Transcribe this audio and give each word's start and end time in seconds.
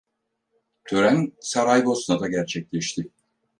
Tören 0.85 1.31
Saraybosna'da 1.39 2.27
gerçekleşti. 2.29 3.11